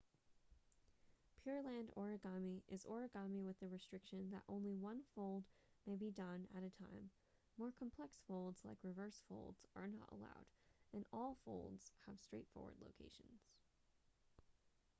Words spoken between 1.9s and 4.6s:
origami is origami with the restriction that